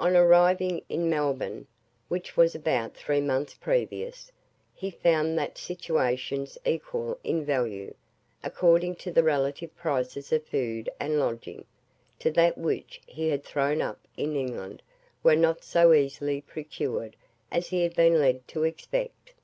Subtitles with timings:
[0.00, 1.68] On arriving in Melbourne
[2.08, 4.32] (which was about three months previous),
[4.74, 7.94] he found that situations equal in value,
[8.42, 11.66] according to the relative prices of food and lodging,
[12.18, 14.82] to that which he had thrown up in England
[15.22, 17.14] were not so easily procured
[17.52, 19.34] as he had been led to expect.